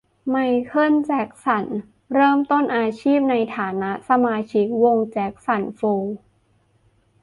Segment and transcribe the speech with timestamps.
[0.29, 0.35] ไม
[0.65, 1.65] เคิล แจ็คสัน
[2.13, 6.13] เริ่มต้นอาชีพ ในฐานะสมาชิกวงแจ็คสันไฟว์